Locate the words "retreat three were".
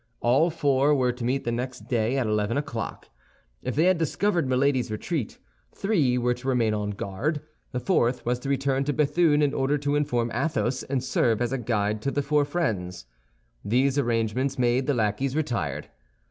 4.89-6.33